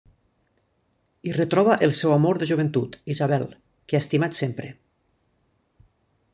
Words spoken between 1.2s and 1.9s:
Hi retroba